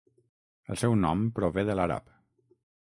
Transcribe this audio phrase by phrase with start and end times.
[0.75, 2.11] El seu nom prové de l'àrab.